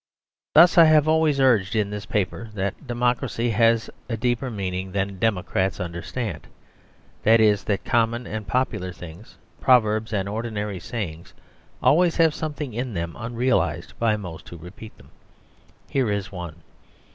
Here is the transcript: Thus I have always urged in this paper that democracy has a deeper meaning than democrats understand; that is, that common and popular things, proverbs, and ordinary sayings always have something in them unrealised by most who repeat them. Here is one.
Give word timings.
Thus 0.55 0.79
I 0.79 0.85
have 0.85 1.07
always 1.07 1.39
urged 1.39 1.75
in 1.75 1.91
this 1.91 2.07
paper 2.07 2.49
that 2.55 2.87
democracy 2.87 3.51
has 3.51 3.87
a 4.09 4.17
deeper 4.17 4.49
meaning 4.49 4.93
than 4.93 5.19
democrats 5.19 5.79
understand; 5.79 6.47
that 7.21 7.39
is, 7.39 7.65
that 7.65 7.85
common 7.85 8.25
and 8.25 8.47
popular 8.47 8.91
things, 8.91 9.37
proverbs, 9.59 10.11
and 10.11 10.27
ordinary 10.27 10.79
sayings 10.79 11.35
always 11.83 12.15
have 12.15 12.33
something 12.33 12.73
in 12.73 12.95
them 12.95 13.15
unrealised 13.15 13.93
by 13.99 14.17
most 14.17 14.49
who 14.49 14.57
repeat 14.57 14.97
them. 14.97 15.11
Here 15.87 16.09
is 16.09 16.31
one. 16.31 16.63